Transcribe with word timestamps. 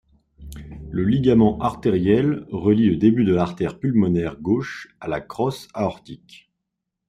Le 0.89 1.05
ligament 1.05 1.59
artériel 1.59 2.47
relie 2.51 2.89
le 2.89 2.95
début 2.95 3.23
de 3.23 3.35
l'artère 3.35 3.77
pulmonaire 3.77 4.35
gauche 4.41 4.87
à 4.99 5.07
la 5.07 5.21
crosse 5.21 5.67
aortique. 5.75 6.49